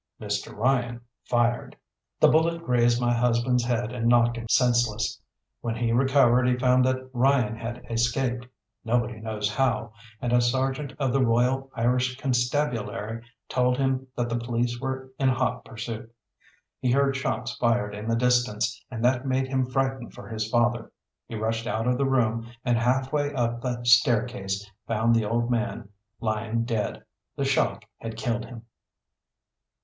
[0.19, 0.57] "Mr.
[0.57, 1.77] Ryan fired.
[2.19, 5.21] "The bullet grazed my husband's head, and knocked him senseless.
[5.59, 8.47] When he recovered he found that Ryan had escaped
[8.83, 14.39] nobody knows how, and a sergeant of the Royal Irish Constabulary told him that the
[14.39, 16.11] police were in hot pursuit.
[16.79, 20.91] He heard shots fired in the distance, and that made him frightened for his father.
[21.27, 25.51] He rushed out of the room, and half way up the staircase found the old
[25.51, 25.75] may
[26.19, 27.03] lying dead.
[27.35, 28.65] The shock had killed him."